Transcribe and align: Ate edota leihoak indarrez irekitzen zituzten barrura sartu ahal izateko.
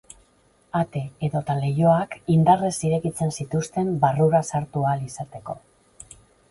Ate 0.79 1.01
edota 1.27 1.57
leihoak 1.59 2.17
indarrez 2.37 2.73
irekitzen 2.89 3.37
zituzten 3.41 3.95
barrura 4.09 4.45
sartu 4.53 4.89
ahal 4.91 5.07
izateko. 5.11 5.63